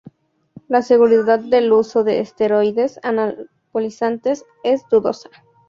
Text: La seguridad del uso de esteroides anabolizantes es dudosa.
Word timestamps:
La 0.67 0.81
seguridad 0.81 1.37
del 1.37 1.71
uso 1.71 2.03
de 2.03 2.21
esteroides 2.21 2.99
anabolizantes 3.03 4.45
es 4.63 4.81
dudosa. 4.89 5.29